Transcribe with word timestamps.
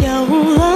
Я 0.00 0.20
уламки 0.20 0.75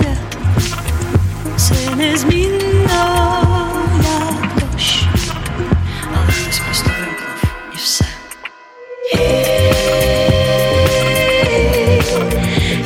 я, 0.00 0.16
все 1.56 1.94
незмінно, 1.96 3.04
як 4.02 4.72
дощ, 4.72 5.04
але 6.14 6.32
хтось 6.32 6.58
просто 6.58 6.90
вимкнув 6.90 7.42
і 7.72 7.76
все. 7.76 8.04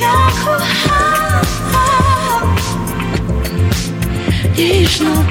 Я 0.00 0.30
кохала 0.44 1.42
ніжно 4.58 5.24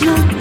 Krishna. 0.00 0.39